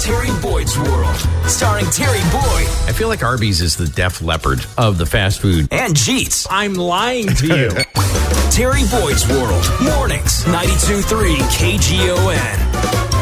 [0.00, 4.96] Terry Boyd's World, starring Terry Boyd I feel like Arby's is the Def Leppard of
[4.96, 5.68] the fast food.
[5.72, 6.46] and Jeets.
[6.50, 7.70] I'm lying to you.
[8.50, 13.17] Terry Boyd's World, mornings, 92.3 KGON.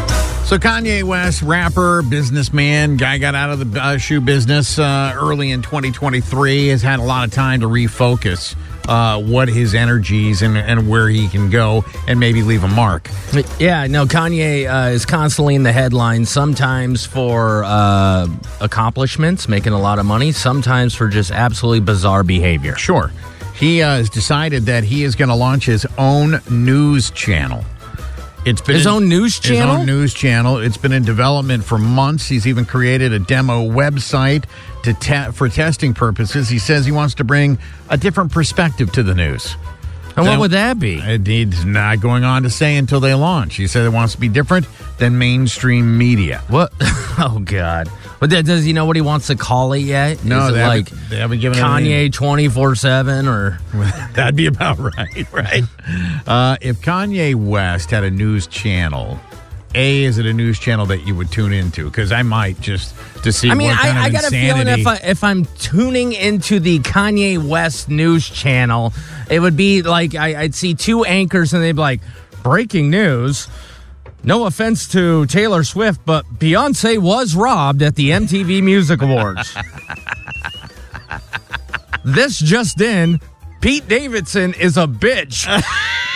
[0.47, 5.51] So Kanye West, rapper, businessman, guy got out of the uh, shoe business uh, early
[5.51, 8.55] in 2023, has had a lot of time to refocus
[8.89, 13.11] uh, what his energies and, and where he can go and maybe leave a mark.
[13.59, 18.29] Yeah, no, Kanye uh, is constantly in the headlines, sometimes for uh,
[18.61, 22.77] accomplishments, making a lot of money, sometimes for just absolutely bizarre behavior.
[22.77, 23.11] Sure.
[23.57, 27.65] He uh, has decided that he is going to launch his own news channel.
[28.47, 29.73] It's been His in- own news channel?
[29.73, 30.59] His own news channel.
[30.59, 32.29] It's been in development for months.
[32.29, 34.45] He's even created a demo website
[34.85, 36.49] to te- for testing purposes.
[36.49, 37.59] He says he wants to bring
[37.91, 39.57] a different perspective to the news.
[40.17, 40.99] And what would that be?
[40.99, 43.57] He's not going on to say until they launch.
[43.57, 44.67] He said it wants to be different
[44.99, 46.43] than mainstream media.
[46.49, 46.73] What?
[47.19, 47.89] Oh, God.
[48.21, 50.23] But th- does he know what he wants to call it yet?
[50.23, 52.11] No, Is it they haven't- like they haven't given it a name.
[52.11, 53.59] Kanye 24 7 or.
[54.13, 55.65] That'd be about right, right?
[56.27, 59.19] Uh, if Kanye West had a news channel,
[59.75, 61.85] A, is it a news channel that you would tune into?
[61.85, 64.69] Because I might just to see I mean, what kind I, I got a feeling
[64.69, 68.95] if I if I'm tuning into the Kanye West news channel,
[69.29, 72.01] it would be like I, I'd see two anchors and they'd be like,
[72.43, 73.49] "Breaking news."
[74.25, 79.55] No offense to Taylor Swift, but Beyonce was robbed at the MTV Music Awards.
[82.05, 83.21] this just in:
[83.61, 85.47] Pete Davidson is a bitch.